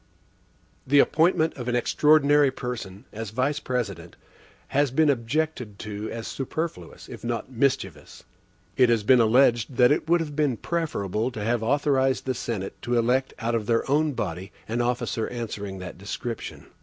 [0.87, 4.15] The appointment of an extraordinary person, as Vice President,
[4.69, 8.23] has been objected to as superfluous, if not mischievous.
[8.75, 12.81] It has been alleged, that it would have been preferable to have authorized the Senate
[12.81, 16.65] to elect out of their own body an officer answering that description.